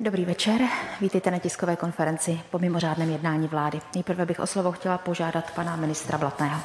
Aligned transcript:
Dobrý 0.00 0.24
večer, 0.24 0.60
vítejte 1.00 1.30
na 1.30 1.38
tiskové 1.38 1.76
konferenci 1.76 2.40
po 2.50 2.58
mimořádném 2.58 3.10
jednání 3.10 3.48
vlády. 3.48 3.80
Nejprve 3.94 4.26
bych 4.26 4.40
o 4.40 4.46
slovo 4.46 4.72
chtěla 4.72 4.98
požádat 4.98 5.50
pana 5.54 5.76
ministra 5.76 6.18
Blatného. 6.18 6.60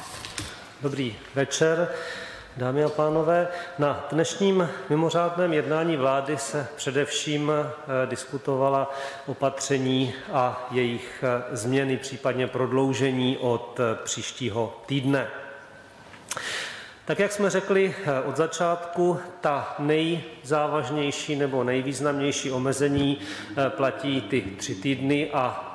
Dobrý 0.82 1.16
večer. 1.34 1.88
Dámy 2.56 2.84
a 2.84 2.88
pánové, 2.88 3.48
na 3.78 4.06
dnešním 4.12 4.68
mimořádném 4.90 5.52
jednání 5.52 5.96
vlády 5.96 6.38
se 6.38 6.66
především 6.76 7.52
eh, 7.52 8.06
diskutovala 8.06 8.94
opatření 9.26 10.14
a 10.32 10.68
jejich 10.70 11.24
eh, 11.26 11.56
změny, 11.56 11.96
případně 11.96 12.46
prodloužení 12.46 13.38
od 13.38 13.80
eh, 13.80 14.04
příštího 14.04 14.82
týdne. 14.86 15.26
Tak 17.04 17.18
jak 17.18 17.32
jsme 17.32 17.50
řekli 17.50 17.94
od 18.24 18.36
začátku, 18.36 19.20
ta 19.40 19.74
nejzávažnější 19.78 21.36
nebo 21.36 21.64
nejvýznamnější 21.64 22.50
omezení 22.50 23.18
platí 23.68 24.20
ty 24.20 24.40
tři 24.40 24.74
týdny 24.74 25.30
a 25.32 25.70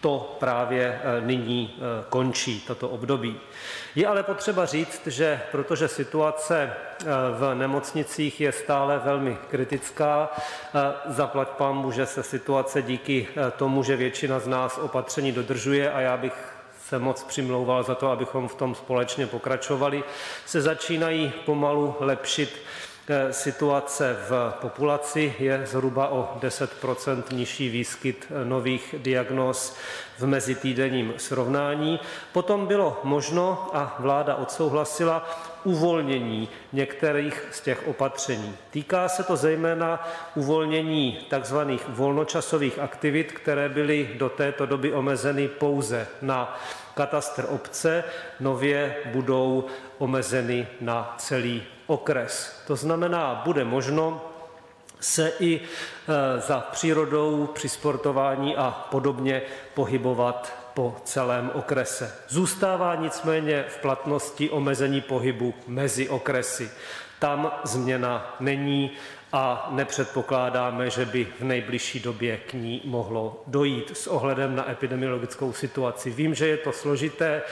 to 0.00 0.36
právě 0.40 1.00
nyní 1.20 1.80
končí, 2.08 2.60
toto 2.60 2.88
období. 2.88 3.40
Je 3.94 4.06
ale 4.06 4.22
potřeba 4.22 4.66
říct, 4.66 5.06
že 5.06 5.40
protože 5.50 5.88
situace 5.88 6.70
eh, 6.72 7.04
v 7.38 7.54
nemocnicích 7.54 8.40
je 8.40 8.52
stále 8.52 8.98
velmi 8.98 9.36
kritická, 9.50 10.30
eh, 10.32 10.78
zaplať 11.06 11.48
pán 11.48 11.92
že 11.92 12.06
se 12.06 12.22
situace 12.22 12.82
díky 12.82 13.28
eh, 13.30 13.50
tomu, 13.50 13.82
že 13.82 13.96
většina 13.96 14.38
z 14.38 14.46
nás 14.46 14.78
opatření 14.78 15.32
dodržuje 15.32 15.92
a 15.92 16.00
já 16.00 16.16
bych 16.16 16.51
se 16.92 16.98
moc 16.98 17.22
přimlouval 17.22 17.82
za 17.82 17.94
to, 17.94 18.10
abychom 18.10 18.48
v 18.48 18.54
tom 18.54 18.74
společně 18.74 19.26
pokračovali, 19.26 20.04
se 20.46 20.60
začínají 20.60 21.32
pomalu 21.44 21.94
lepšit 22.00 22.60
Situace 23.30 24.16
v 24.28 24.54
populaci 24.60 25.34
je 25.38 25.62
zhruba 25.66 26.08
o 26.08 26.38
10% 26.40 27.22
nižší 27.32 27.68
výskyt 27.68 28.32
nových 28.44 28.94
diagnóz 28.98 29.76
v 30.18 30.26
mezitýdenním 30.26 31.14
srovnání. 31.16 32.00
Potom 32.32 32.66
bylo 32.66 33.00
možno 33.04 33.70
a 33.72 33.96
vláda 33.98 34.34
odsouhlasila 34.34 35.26
uvolnění 35.64 36.48
některých 36.72 37.48
z 37.52 37.60
těch 37.60 37.88
opatření. 37.88 38.56
Týká 38.70 39.08
se 39.08 39.22
to 39.22 39.36
zejména 39.36 40.08
uvolnění 40.34 41.26
tzv. 41.40 41.58
volnočasových 41.88 42.78
aktivit, 42.78 43.32
které 43.32 43.68
byly 43.68 44.10
do 44.14 44.28
této 44.28 44.66
doby 44.66 44.92
omezeny 44.92 45.48
pouze 45.48 46.06
na 46.22 46.60
katastr 46.94 47.46
obce, 47.48 48.04
nově 48.40 48.96
budou 49.04 49.64
omezeny 49.98 50.68
na 50.80 51.14
celý 51.18 51.62
okres. 51.86 52.62
To 52.66 52.76
znamená, 52.76 53.42
bude 53.44 53.64
možno 53.64 54.20
se 55.00 55.32
i 55.40 55.60
e, 55.60 56.40
za 56.40 56.60
přírodou, 56.60 57.46
při 57.46 57.68
sportování 57.68 58.56
a 58.56 58.86
podobně 58.90 59.42
pohybovat 59.74 60.61
po 60.74 60.96
celém 61.04 61.50
okrese. 61.54 62.14
Zůstává 62.28 62.94
nicméně 62.94 63.64
v 63.68 63.76
platnosti 63.78 64.50
omezení 64.50 65.00
pohybu 65.00 65.54
mezi 65.66 66.08
okresy. 66.08 66.70
Tam 67.18 67.52
změna 67.64 68.36
není 68.40 68.90
a 69.32 69.68
nepředpokládáme, 69.70 70.90
že 70.90 71.04
by 71.04 71.24
v 71.40 71.44
nejbližší 71.44 72.00
době 72.00 72.36
k 72.36 72.52
ní 72.52 72.80
mohlo 72.84 73.42
dojít 73.46 73.96
s 73.96 74.06
ohledem 74.06 74.56
na 74.56 74.70
epidemiologickou 74.70 75.52
situaci. 75.52 76.10
Vím, 76.10 76.34
že 76.34 76.48
je 76.48 76.56
to 76.56 76.72
složité, 76.72 77.42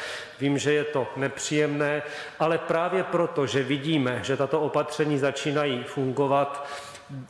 vím, 0.40 0.58
že 0.58 0.72
je 0.72 0.84
to 0.84 1.06
nepříjemné, 1.16 2.02
ale 2.38 2.58
právě 2.58 3.04
proto, 3.04 3.46
že 3.46 3.62
vidíme, 3.62 4.20
že 4.24 4.36
tato 4.36 4.60
opatření 4.60 5.18
začínají 5.18 5.84
fungovat, 5.84 6.68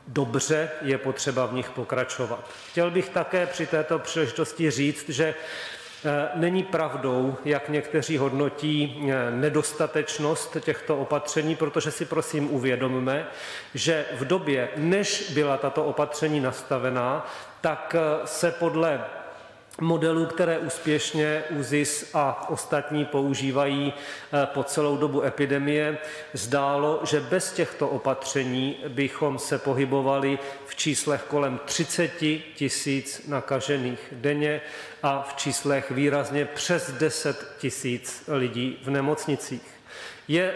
dobře, 0.08 0.70
je 0.82 0.98
potřeba 0.98 1.46
v 1.46 1.54
nich 1.54 1.70
pokračovat. 1.70 2.50
Chtěl 2.70 2.90
bych 2.90 3.08
také 3.08 3.46
při 3.46 3.66
této 3.66 3.98
příležitosti 3.98 4.70
říct, 4.70 5.08
že 5.08 5.34
není 6.34 6.62
pravdou, 6.62 7.36
jak 7.44 7.68
někteří 7.68 8.18
hodnotí 8.18 9.02
eh, 9.08 9.30
nedostatečnost 9.30 10.56
těchto 10.60 10.98
opatření, 10.98 11.56
protože 11.56 11.90
si 11.90 12.04
prosím 12.04 12.54
uvědomme, 12.54 13.26
že 13.74 14.04
v 14.12 14.24
době, 14.24 14.68
než 14.76 15.30
byla 15.34 15.56
tato 15.56 15.84
opatření 15.84 16.40
nastavená, 16.40 17.26
tak 17.60 17.96
eh, 17.98 18.26
se 18.26 18.50
podle 18.50 19.04
modelů, 19.80 20.26
které 20.26 20.58
úspěšně 20.58 21.42
ÚZIS 21.50 22.10
a 22.14 22.50
ostatní 22.50 23.04
používají 23.04 23.92
eh, 23.92 24.46
po 24.46 24.64
celou 24.64 24.96
dobu 24.96 25.22
epidemie, 25.22 25.98
zdálo, 26.32 27.00
že 27.02 27.20
bez 27.20 27.52
těchto 27.52 27.88
opatření 27.88 28.76
bychom 28.88 29.38
se 29.38 29.58
pohybovali 29.58 30.38
v 30.66 30.74
číslech 30.76 31.22
kolem 31.22 31.60
30 31.64 32.10
tisíc 32.54 33.26
nakažených 33.28 34.00
denně 34.12 34.60
a 35.02 35.22
v 35.22 35.36
číslech 35.36 35.90
výrazně 35.90 36.44
přes 36.44 36.90
10 36.90 37.56
tisíc 37.58 38.24
lidí 38.28 38.78
v 38.82 38.90
nemocnicích. 38.90 39.62
Je 40.28 40.54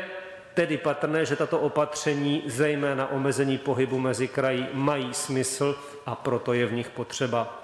tedy 0.55 0.77
patrné, 0.77 1.25
že 1.25 1.37
tato 1.37 1.59
opatření, 1.59 2.43
zejména 2.47 3.11
omezení 3.11 3.59
pohybu 3.59 3.99
mezi 3.99 4.29
kraji, 4.29 4.67
mají 4.73 5.15
smysl 5.15 5.79
a 6.07 6.15
proto 6.15 6.53
je 6.53 6.67
v 6.67 6.73
nich 6.73 6.91
potřeba 6.91 7.64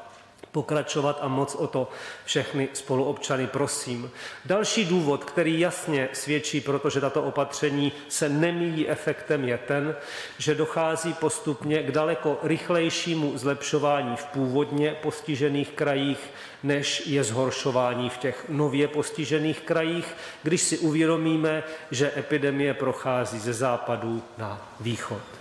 pokračovat 0.52 1.18
a 1.20 1.28
moc 1.28 1.54
o 1.54 1.66
to 1.66 1.88
všechny 2.24 2.68
spoluobčany 2.72 3.46
prosím. 3.46 4.10
Další 4.44 4.84
důvod, 4.84 5.24
který 5.24 5.60
jasně 5.60 6.08
svědčí, 6.12 6.60
protože 6.60 7.00
tato 7.00 7.22
opatření 7.22 7.92
se 8.08 8.28
nemíjí 8.28 8.88
efektem, 8.88 9.44
je 9.44 9.58
ten, 9.58 9.96
že 10.38 10.54
dochází 10.54 11.12
postupně 11.12 11.82
k 11.82 11.90
daleko 11.90 12.38
rychlejšímu 12.42 13.38
zlepšování 13.38 14.16
v 14.16 14.24
původně 14.24 14.96
postižených 15.02 15.70
krajích, 15.70 16.30
než 16.62 17.06
je 17.06 17.24
zhoršování 17.24 18.10
v 18.10 18.18
těch 18.18 18.44
nově 18.48 18.88
postižených 18.88 19.60
krajích, 19.60 20.14
když 20.42 20.62
si 20.62 20.78
uvědomíme, 20.78 21.62
že 21.90 22.12
epidemie 22.16 22.74
prochází 22.74 23.38
ze 23.38 23.52
západu 23.52 24.22
na 24.38 24.74
východ. 24.80 25.39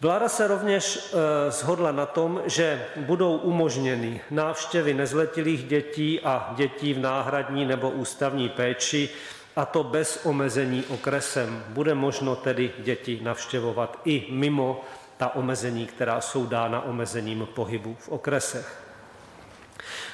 Vláda 0.00 0.28
se 0.28 0.46
rovněž 0.46 0.98
eh, 0.98 1.50
shodla 1.50 1.92
na 1.92 2.06
tom, 2.06 2.42
že 2.46 2.86
budou 2.96 3.36
umožněny 3.36 4.20
návštěvy 4.30 4.94
nezletilých 4.94 5.64
dětí 5.64 6.20
a 6.20 6.54
dětí 6.56 6.94
v 6.94 6.98
náhradní 6.98 7.64
nebo 7.64 7.90
ústavní 7.90 8.48
péči, 8.48 9.08
a 9.56 9.64
to 9.64 9.84
bez 9.84 10.26
omezení 10.26 10.84
okresem. 10.88 11.64
Bude 11.68 11.94
možno 11.94 12.36
tedy 12.36 12.70
děti 12.78 13.20
navštěvovat 13.22 13.98
i 14.04 14.26
mimo 14.30 14.84
ta 15.16 15.34
omezení, 15.34 15.86
která 15.86 16.20
jsou 16.20 16.46
dána 16.46 16.84
omezením 16.84 17.48
pohybu 17.54 17.96
v 18.00 18.08
okresech. 18.08 18.85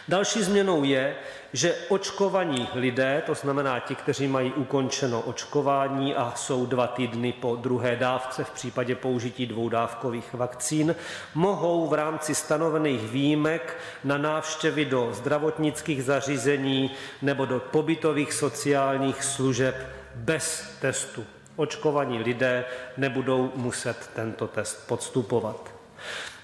Další 0.09 0.43
změnou 0.43 0.85
je, 0.85 1.17
že 1.53 1.75
očkovaní 1.89 2.69
lidé, 2.75 3.23
to 3.27 3.35
znamená 3.35 3.81
ti, 3.81 3.95
kteří 3.95 4.29
mají 4.29 4.53
ukončeno 4.53 5.21
očkování 5.21 6.15
a 6.15 6.33
jsou 6.37 6.67
dva 6.67 6.87
týdny 6.87 7.33
po 7.33 7.57
druhé 7.57 7.97
dávce 7.97 8.45
v 8.45 8.51
případě 8.51 8.95
použití 8.95 9.47
dvoudávkových 9.47 10.35
vakcín, 10.35 10.97
mohou 11.35 11.87
v 11.87 11.95
rámci 11.95 12.35
stanovených 12.35 13.03
výjimek 13.03 13.79
na 14.05 14.19
návštěvy 14.19 14.85
do 14.85 15.09
zdravotnických 15.13 16.05
zařízení 16.05 16.91
nebo 17.23 17.45
do 17.45 17.61
pobytových 17.61 18.33
sociálních 18.33 19.25
služeb 19.25 19.87
bez 20.15 20.77
testu. 20.81 21.25
Očkovaní 21.57 22.19
lidé 22.19 22.65
nebudou 22.97 23.53
muset 23.57 24.11
tento 24.15 24.47
test 24.47 24.87
podstupovat. 24.89 25.71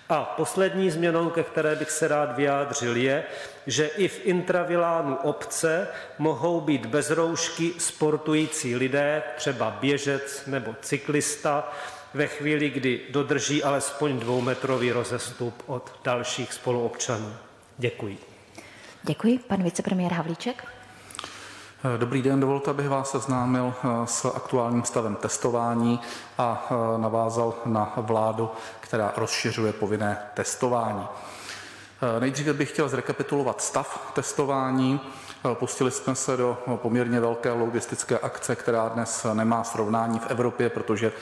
A 0.08 0.24
poslední 0.24 0.90
změnou, 0.90 1.30
ke 1.30 1.42
které 1.42 1.76
bych 1.76 1.90
se 1.90 2.08
rád 2.08 2.36
vyjádřil, 2.36 2.96
je, 2.96 3.24
že 3.66 3.86
i 3.86 4.08
v 4.08 4.26
intravilánu 4.26 5.16
obce 5.16 5.88
mohou 6.18 6.60
být 6.60 6.86
bez 6.86 7.10
roušky 7.10 7.72
sportující 7.78 8.76
lidé, 8.76 9.22
třeba 9.36 9.70
běžec 9.70 10.46
nebo 10.46 10.74
cyklista, 10.82 11.72
ve 12.14 12.26
chvíli, 12.26 12.70
kdy 12.70 13.00
dodrží 13.10 13.62
alespoň 13.62 14.18
dvoumetrový 14.20 14.92
rozestup 14.92 15.62
od 15.66 15.92
dalších 16.04 16.52
spoluobčanů. 16.52 17.34
Děkuji. 17.78 18.18
Děkuji. 19.02 19.38
Pan 19.38 19.62
vicepremiér 19.62 20.12
Havlíček. 20.12 20.77
Dobrý 21.96 22.22
den, 22.22 22.40
dovolte, 22.40 22.70
abych 22.70 22.88
vás 22.88 23.10
seznámil 23.10 23.74
eh, 23.84 23.88
s 24.06 24.24
aktuálním 24.24 24.84
stavem 24.84 25.16
testování 25.16 26.00
a 26.38 26.66
eh, 26.70 26.98
navázal 26.98 27.54
na 27.66 27.92
vládu, 27.96 28.50
která 28.80 29.12
rozšiřuje 29.16 29.72
povinné 29.72 30.18
testování. 30.34 31.06
Eh, 32.16 32.20
nejdříve 32.20 32.52
bych 32.52 32.70
chtěl 32.70 32.88
zrekapitulovat 32.88 33.60
stav 33.62 34.12
testování. 34.14 35.00
Pustili 35.54 35.90
jsme 35.90 36.14
se 36.14 36.36
do 36.36 36.58
poměrně 36.76 37.20
velké 37.20 37.52
logistické 37.52 38.18
akce, 38.18 38.56
která 38.56 38.88
dnes 38.88 39.26
nemá 39.32 39.64
srovnání 39.64 40.18
v 40.18 40.30
Evropě, 40.30 40.70
protože 40.70 41.12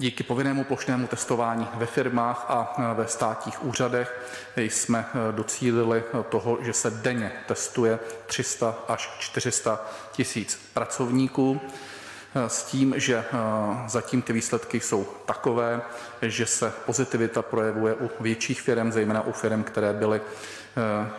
Díky 0.00 0.22
povinnému 0.22 0.64
plošnému 0.64 1.06
testování 1.06 1.68
ve 1.74 1.86
firmách 1.86 2.44
a 2.48 2.74
ve 2.94 3.08
státních 3.08 3.64
úřadech 3.64 4.20
jsme 4.56 5.06
docílili 5.30 6.02
toho, 6.28 6.58
že 6.60 6.72
se 6.72 6.90
denně 6.90 7.32
testuje 7.48 7.98
300 8.26 8.74
až 8.88 9.10
400 9.18 9.80
tisíc 10.12 10.60
pracovníků. 10.74 11.60
s 12.46 12.62
tím, 12.62 12.94
že 12.96 13.24
zatím 13.86 14.22
ty 14.22 14.32
výsledky 14.32 14.80
jsou 14.80 15.06
takové, 15.26 15.82
že 16.22 16.46
se 16.46 16.72
pozitivita 16.86 17.42
projevuje 17.42 17.94
u 17.94 18.10
větších 18.20 18.60
firm, 18.60 18.92
zejména 18.92 19.26
u 19.26 19.32
firm, 19.32 19.62
které 19.62 19.92
byly 19.92 20.20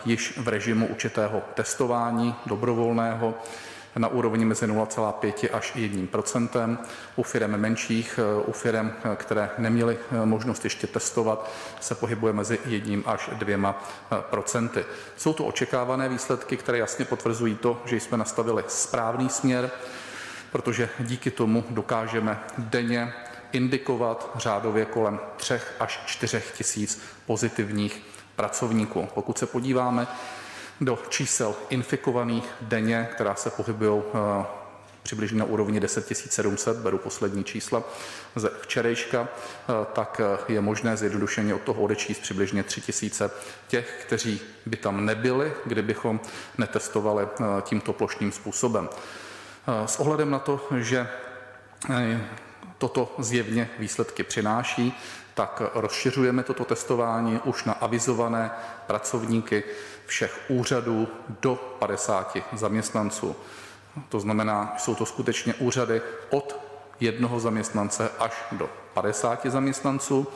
již 0.06 0.38
v 0.38 0.48
režimu 0.48 0.88
určitého 0.88 1.42
testování 1.54 2.36
dobrovolného 2.45 3.34
na 3.95 4.07
úrovni 4.07 4.45
mezi 4.45 4.67
0,5 4.67 5.49
až 5.53 5.75
1 5.75 6.07
procentem. 6.07 6.77
U 7.15 7.23
firm 7.23 7.51
menších, 7.51 8.19
eh, 8.19 8.43
u 8.45 8.51
firm, 8.51 8.91
eh, 9.03 9.15
které 9.15 9.49
neměly 9.57 9.97
eh, 10.11 10.25
možnost 10.25 10.63
ještě 10.63 10.88
testovat, 10.88 11.51
se 11.79 11.95
pohybuje 11.95 12.33
mezi 12.33 12.59
1 12.65 13.03
až 13.05 13.29
2 13.33 13.75
procenty. 14.19 14.85
Jsou 15.17 15.33
to 15.33 15.45
očekávané 15.45 16.09
výsledky, 16.09 16.57
které 16.57 16.77
jasně 16.77 17.05
potvrzují 17.05 17.55
to, 17.55 17.81
že 17.85 17.95
jsme 17.95 18.17
nastavili 18.17 18.63
správný 18.67 19.29
směr, 19.29 19.71
protože 20.51 20.89
díky 20.99 21.31
tomu 21.31 21.63
dokážeme 21.69 22.39
denně 22.57 23.13
indikovat 23.51 24.31
řádově 24.35 24.85
kolem 24.85 25.19
3 25.38 25.59
až 25.79 25.99
4 26.05 26.43
tisíc 26.57 27.01
pozitivních 27.25 28.01
pracovníků. 28.35 29.07
Pokud 29.13 29.38
se 29.38 29.45
podíváme 29.45 30.07
do 30.81 31.00
čísel 31.10 31.56
infikovaných 31.69 32.50
denně, 32.62 33.10
která 33.12 33.36
se 33.36 33.50
pohybují 33.50 34.01
eh, 34.01 34.45
přibližně 35.04 35.39
na 35.39 35.45
úrovni 35.45 35.80
10 35.80 36.18
700, 36.18 36.78
beru 36.78 36.98
poslední 36.98 37.44
čísla 37.44 37.83
ze 38.36 38.50
včerejška, 38.62 39.28
eh, 39.28 39.74
tak 39.94 40.22
eh, 40.24 40.54
je 40.54 40.62
možné 40.62 40.98
zjednodušeně 40.98 41.54
od 41.54 41.62
toho 41.62 41.81
odečíst 41.81 42.22
přibližně 42.22 42.63
3 42.63 42.81
000 43.22 43.31
těch, 43.68 44.06
kteří 44.06 44.42
by 44.66 44.78
tam 44.78 45.06
nebyli, 45.06 45.54
kdybychom 45.66 46.19
netestovali 46.57 47.27
tímto 47.62 47.94
plošným 47.94 48.31
způsobem. 48.31 48.89
S 49.86 50.00
ohledem 50.00 50.31
na 50.31 50.39
to, 50.39 50.68
že 50.77 51.07
toto 52.77 53.16
zjevně 53.19 53.69
výsledky 53.80 54.24
přináší, 54.24 54.98
tak 55.41 55.61
rozšiřujeme 55.73 56.43
toto 56.43 56.65
testování 56.65 57.39
už 57.45 57.63
na 57.63 57.73
avizované 57.73 58.51
pracovníky 58.88 59.63
všech 60.05 60.39
úřadů 60.47 61.07
do 61.41 61.55
50 61.55 62.38
zaměstnanců. 62.53 63.35
To 64.09 64.19
znamená, 64.19 64.73
jsou 64.77 64.95
to 64.95 65.05
skutečně 65.05 65.53
úřady 65.53 66.01
od 66.29 66.59
jednoho 66.99 67.39
zaměstnance 67.39 68.09
až 68.19 68.31
do 68.51 68.69
50 68.93 69.45
zaměstnanců 69.45 70.27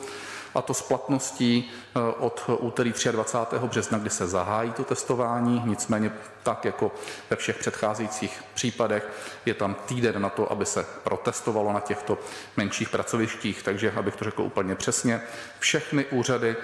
a 0.56 0.62
to 0.62 0.74
s 0.74 0.82
platností 0.82 1.70
eh, 1.70 2.00
od 2.18 2.50
úterý 2.58 2.94
23. 3.10 3.56
března, 3.66 3.98
kdy 3.98 4.10
se 4.10 4.28
zahájí 4.28 4.72
to 4.72 4.84
testování. 4.84 5.62
Nicméně 5.66 6.12
tak 6.42 6.64
jako 6.64 6.92
ve 7.30 7.36
všech 7.36 7.58
předcházejících 7.58 8.42
případech 8.54 9.08
je 9.46 9.54
tam 9.54 9.74
týden 9.74 10.22
na 10.22 10.28
to, 10.28 10.52
aby 10.52 10.66
se 10.66 10.86
protestovalo 11.04 11.72
na 11.72 11.80
těchto 11.80 12.18
menších 12.56 12.88
pracovištích. 12.88 13.62
Takže, 13.62 13.92
abych 13.96 14.16
to 14.16 14.24
řekl 14.24 14.42
úplně 14.42 14.74
přesně, 14.74 15.20
všechny 15.58 16.04
úřady 16.04 16.56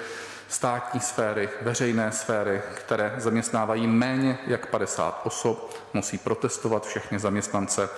státní 0.48 1.00
sféry, 1.00 1.48
veřejné 1.62 2.12
sféry, 2.12 2.62
které 2.74 3.14
zaměstnávají 3.16 3.86
méně 3.86 4.38
jak 4.46 4.66
50 4.66 5.20
osob, 5.24 5.76
musí 5.92 6.18
protestovat 6.18 6.86
všechny 6.86 7.18
zaměstnance 7.18 7.88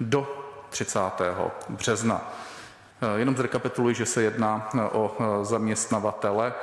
do 0.00 0.46
30. 0.70 1.00
března. 1.68 2.34
Eh, 3.04 3.18
jenom 3.18 3.36
zrekapituluji, 3.36 3.94
že 3.94 4.06
se 4.06 4.22
jedná 4.22 4.70
eh, 4.74 4.80
o 4.82 5.16
eh, 5.18 5.44
zaměstnavatele, 5.44 6.54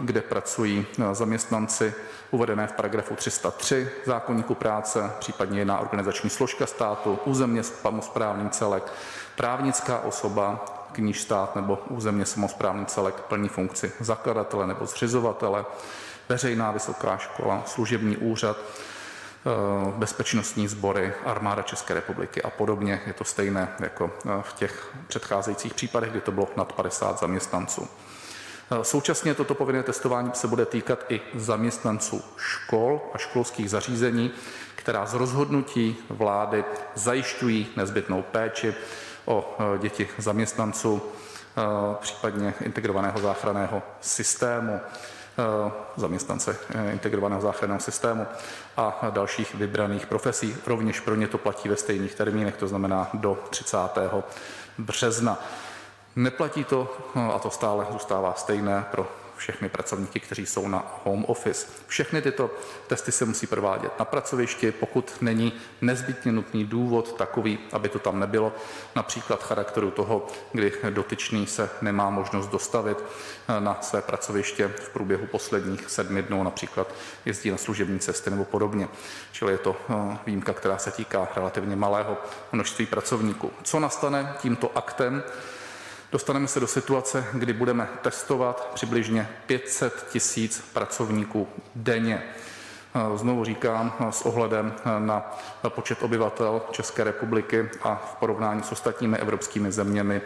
kde 0.00 0.20
pracují 0.20 0.86
zaměstnanci 1.12 1.94
uvedené 2.30 2.66
v 2.66 2.72
paragrafu 2.72 3.14
303 3.14 3.90
zákonníku 4.06 4.54
práce, 4.54 5.10
případně 5.18 5.58
jiná 5.58 5.78
organizační 5.78 6.30
složka 6.30 6.66
státu, 6.66 7.18
územně 7.24 7.62
samozprávný 7.62 8.50
celek, 8.50 8.92
právnická 9.36 10.00
osoba, 10.00 10.64
k 10.92 10.98
níž 10.98 11.20
stát 11.20 11.56
nebo 11.56 11.78
územně 11.88 12.26
samozprávný 12.26 12.86
celek 12.86 13.14
plní 13.14 13.48
funkci 13.48 13.92
zakladatele 14.00 14.66
nebo 14.66 14.86
zřizovatele, 14.86 15.64
veřejná 16.28 16.70
vysoká 16.70 17.16
škola, 17.16 17.62
služební 17.66 18.16
úřad, 18.16 18.56
bezpečnostní 19.96 20.68
sbory, 20.68 21.12
armáda 21.24 21.62
České 21.62 21.94
republiky 21.94 22.42
a 22.42 22.50
podobně. 22.50 23.00
Je 23.06 23.12
to 23.12 23.24
stejné 23.24 23.68
jako 23.80 24.10
eh, 24.26 24.28
v 24.42 24.52
těch 24.52 24.92
předcházejících 25.08 25.74
případech, 25.74 26.10
kdy 26.10 26.20
to 26.20 26.32
bylo 26.32 26.48
nad 26.56 26.72
50 26.72 27.18
zaměstnanců. 27.18 27.88
Eh, 28.70 28.84
současně 28.84 29.34
toto 29.34 29.54
povinné 29.54 29.82
testování 29.82 30.30
se 30.34 30.46
bude 30.46 30.66
týkat 30.66 30.98
i 31.08 31.20
zaměstnanců 31.34 32.22
škol 32.36 33.00
a 33.14 33.18
školských 33.18 33.70
zařízení, 33.70 34.30
která 34.74 35.06
z 35.06 35.14
rozhodnutí 35.14 35.96
vlády 36.10 36.64
zajišťují 36.94 37.66
nezbytnou 37.76 38.22
péči 38.22 38.74
o 39.24 39.56
děti 39.78 40.08
zaměstnanců, 40.18 41.02
případně 42.00 42.54
integrovaného 42.60 43.20
záchranného 43.20 43.82
systému. 44.00 44.80
Eh, 45.38 45.72
zaměstnance 45.96 46.56
eh, 46.74 46.92
integrovaného 46.92 47.40
záchranného 47.42 47.80
systému 47.80 48.26
a 48.76 49.10
dalších 49.10 49.54
vybraných 49.54 50.06
profesí. 50.06 50.56
Rovněž 50.66 51.00
pro 51.00 51.14
ně 51.14 51.28
to 51.28 51.38
platí 51.38 51.68
ve 51.68 51.76
stejných 51.76 52.14
termínech, 52.14 52.56
to 52.56 52.68
znamená 52.68 53.10
do 53.14 53.38
30. 53.50 53.76
března. 54.78 55.38
Neplatí 56.16 56.64
to, 56.64 56.96
eh, 57.16 57.32
a 57.34 57.38
to 57.38 57.50
stále 57.50 57.86
zůstává 57.90 58.34
stejné 58.34 58.84
pro 58.90 59.08
všechny 59.42 59.68
pracovníky, 59.68 60.20
kteří 60.20 60.46
jsou 60.46 60.68
na 60.68 61.00
home 61.04 61.24
office. 61.24 61.66
Všechny 61.86 62.22
tyto 62.22 62.50
testy 62.86 63.12
se 63.12 63.24
musí 63.24 63.46
provádět 63.46 63.98
na 63.98 64.04
pracovišti, 64.04 64.72
pokud 64.72 65.16
není 65.20 65.52
nezbytně 65.80 66.32
nutný 66.32 66.64
důvod 66.64 67.16
takový, 67.16 67.58
aby 67.72 67.88
to 67.88 67.98
tam 67.98 68.20
nebylo, 68.20 68.52
například 68.96 69.42
charakteru 69.42 69.90
toho, 69.90 70.26
kdy 70.52 70.72
dotyčný 70.90 71.46
se 71.46 71.70
nemá 71.82 72.10
možnost 72.10 72.48
dostavit 72.48 72.98
eh, 72.98 73.60
na 73.60 73.78
své 73.80 74.02
pracoviště 74.02 74.68
v 74.68 74.88
průběhu 74.88 75.26
posledních 75.26 75.90
sedmi 75.90 76.22
dnů, 76.22 76.42
například 76.42 76.94
jezdí 77.24 77.50
na 77.50 77.56
služební 77.56 77.98
cesty 77.98 78.30
nebo 78.30 78.44
podobně. 78.44 78.88
Čili 79.32 79.52
je 79.52 79.58
to 79.58 79.76
eh, 79.76 80.18
výjimka, 80.26 80.52
která 80.52 80.78
se 80.78 80.90
týká 80.90 81.28
relativně 81.36 81.76
malého 81.76 82.16
množství 82.52 82.86
pracovníků. 82.86 83.50
Co 83.62 83.80
nastane 83.80 84.34
tímto 84.38 84.70
aktem? 84.74 85.22
Dostaneme 86.12 86.48
se 86.48 86.60
do 86.60 86.66
situace, 86.66 87.24
kdy 87.32 87.52
budeme 87.52 87.88
testovat 88.02 88.70
přibližně 88.74 89.28
500 89.46 90.06
tisíc 90.10 90.64
pracovníků 90.72 91.48
denně. 91.74 92.22
Znovu 93.14 93.44
říkám, 93.44 93.94
s 94.10 94.22
ohledem 94.22 94.74
na 94.98 95.36
počet 95.68 96.02
obyvatel 96.02 96.62
České 96.70 97.04
republiky 97.04 97.70
a 97.82 97.94
v 97.94 98.16
porovnání 98.16 98.62
s 98.62 98.72
ostatními 98.72 99.18
evropskými 99.18 99.72
zeměmi 99.72 100.20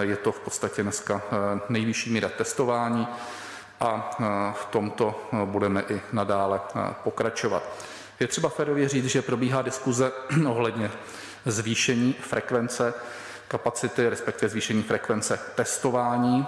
je 0.00 0.16
to 0.16 0.32
v 0.32 0.40
podstatě 0.40 0.82
dneska 0.82 1.22
nejvyšší 1.68 2.10
míra 2.12 2.28
testování 2.28 3.08
a 3.80 4.10
v 4.60 4.64
tomto 4.64 5.28
budeme 5.44 5.84
i 5.88 6.00
nadále 6.12 6.60
pokračovat. 7.04 7.62
Je 8.20 8.26
třeba 8.26 8.48
férově 8.48 8.88
říct, 8.88 9.06
že 9.06 9.22
probíhá 9.22 9.62
diskuze 9.62 10.12
ohledně 10.46 10.90
zvýšení 11.46 12.12
frekvence 12.12 12.94
kapacity, 13.48 14.08
respektive 14.08 14.48
zvýšení 14.48 14.82
frekvence 14.82 15.38
testování 15.54 16.46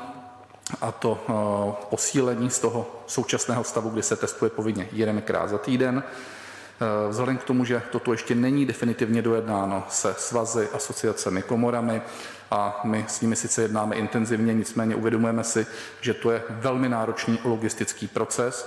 a 0.80 0.92
to 0.92 1.24
eh, 1.28 1.86
posílení 1.90 2.50
z 2.50 2.58
toho 2.58 3.02
současného 3.06 3.64
stavu, 3.64 3.90
kdy 3.90 4.02
se 4.02 4.16
testuje 4.16 4.50
povinně 4.50 4.88
jedenkrát 4.92 5.50
za 5.50 5.58
týden. 5.58 6.02
Eh, 6.02 7.08
vzhledem 7.10 7.38
k 7.38 7.44
tomu, 7.44 7.64
že 7.64 7.82
toto 7.92 8.12
ještě 8.12 8.34
není 8.34 8.66
definitivně 8.66 9.22
dojednáno 9.22 9.84
se 9.88 10.14
svazy, 10.18 10.68
asociacemi, 10.74 11.42
komorami 11.42 12.02
a 12.50 12.80
my 12.84 13.04
s 13.08 13.20
nimi 13.20 13.36
sice 13.36 13.62
jednáme 13.62 13.96
intenzivně, 13.96 14.54
nicméně 14.54 14.96
uvědomujeme 14.96 15.44
si, 15.44 15.66
že 16.00 16.14
to 16.14 16.30
je 16.30 16.42
velmi 16.50 16.88
náročný 16.88 17.38
logistický 17.44 18.08
proces, 18.08 18.66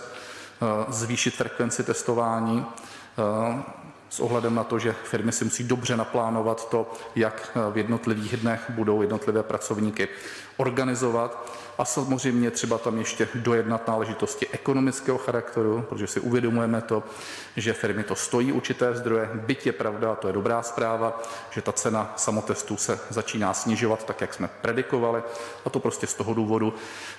eh, 0.61 0.85
zvýšit 0.89 1.35
frekvenci 1.35 1.83
testování 1.83 2.65
s 4.11 4.19
ohledem 4.19 4.55
na 4.55 4.63
to, 4.63 4.79
že 4.79 4.95
firmy 5.03 5.31
si 5.31 5.45
musí 5.45 5.63
dobře 5.63 5.97
naplánovat 5.97 6.69
to, 6.69 6.91
jak 7.15 7.57
v 7.71 7.77
jednotlivých 7.77 8.37
dnech 8.37 8.69
budou 8.69 9.01
jednotlivé 9.01 9.43
pracovníky 9.43 10.07
organizovat. 10.57 11.51
A 11.77 11.85
samozřejmě 11.85 12.51
třeba 12.51 12.77
tam 12.77 12.97
ještě 12.97 13.27
dojednat 13.35 13.87
náležitosti 13.87 14.47
ekonomického 14.51 15.17
charakteru, 15.17 15.85
protože 15.89 16.07
si 16.07 16.19
uvědomujeme 16.19 16.81
to, 16.81 17.03
že 17.57 17.73
firmy 17.73 18.03
to 18.03 18.15
stojí 18.15 18.51
určité 18.51 18.95
zdroje. 18.95 19.29
Byť 19.33 19.65
je 19.65 19.71
pravda, 19.71 20.11
a 20.11 20.15
to 20.15 20.27
je 20.27 20.33
dobrá 20.33 20.61
zpráva, 20.63 21.21
že 21.51 21.61
ta 21.61 21.71
cena 21.71 22.13
samotestů 22.17 22.77
se 22.77 22.99
začíná 23.09 23.53
snižovat 23.53 24.05
tak, 24.05 24.21
jak 24.21 24.33
jsme 24.33 24.49
predikovali. 24.61 25.23
A 25.65 25.69
to 25.69 25.79
prostě 25.79 26.07
z 26.07 26.13
toho 26.13 26.33
důvodu, 26.33 26.73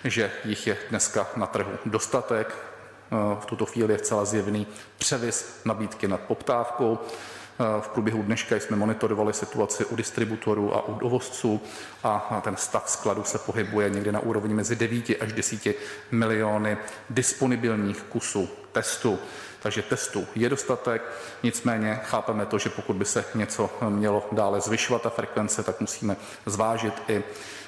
že 0.04 0.32
jich 0.44 0.66
je 0.66 0.76
dneska 0.90 1.26
na 1.36 1.46
trhu 1.46 1.72
dostatek. 1.86 2.71
Eh, 3.12 3.36
v 3.40 3.46
tuto 3.46 3.66
chvíli 3.66 3.94
je 3.94 3.98
vcela 3.98 4.24
zjevný 4.24 4.66
převis 4.98 5.60
nabídky 5.64 6.08
nad 6.08 6.20
poptávkou. 6.20 6.98
Eh, 6.98 7.80
v 7.80 7.88
průběhu 7.88 8.22
dneška 8.22 8.56
jsme 8.56 8.76
monitorovali 8.76 9.32
situaci 9.32 9.84
u 9.84 9.96
distributorů 9.96 10.74
a 10.74 10.88
u 10.88 10.94
dovozců 10.94 11.60
a 12.04 12.40
ten 12.44 12.56
stav 12.56 12.90
skladu 12.90 13.24
se 13.24 13.38
pohybuje 13.38 13.90
někde 13.90 14.12
na 14.12 14.20
úrovni 14.20 14.54
mezi 14.54 14.76
9 14.76 15.16
až 15.20 15.32
10 15.32 15.74
miliony 16.10 16.76
disponibilních 17.10 18.02
kusů 18.02 18.48
testů. 18.72 19.18
Takže 19.62 19.82
testů 19.82 20.26
je 20.34 20.48
dostatek, 20.48 21.02
nicméně 21.42 22.00
chápeme 22.04 22.46
to, 22.46 22.58
že 22.58 22.70
pokud 22.70 22.96
by 22.96 23.04
se 23.04 23.24
něco 23.34 23.70
mělo 23.88 24.28
dále 24.32 24.60
zvyšovat 24.60 25.02
ta 25.02 25.10
frekvence, 25.10 25.62
tak 25.62 25.80
musíme 25.80 26.16
zvážit 26.46 26.94
i 27.08 27.24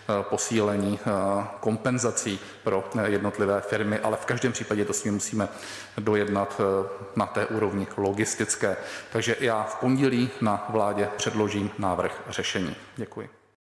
Eh, 0.09 0.23
posílení 0.23 1.01
eh, 1.01 1.11
kompenzací 1.61 2.41
pro 2.65 2.85
eh, 2.99 3.11
jednotlivé 3.11 3.61
firmy, 3.61 3.99
ale 3.99 4.17
v 4.17 4.25
každém 4.25 4.53
případě 4.53 4.85
to 4.85 4.93
s 4.93 5.05
ním 5.05 5.15
musíme 5.15 5.49
dojednat 5.99 6.61
na 7.17 7.27
té 7.27 7.47
úrovni 7.47 7.87
logistické. 7.97 8.77
Takže 9.13 9.37
já 9.41 9.63
v 9.63 9.75
pondělí 9.75 10.31
na 10.41 10.67
vládě 10.69 11.09
předložím 11.17 11.71
návrh 11.79 12.23
řešení. 12.29 12.77
Děkuji. 12.97 13.44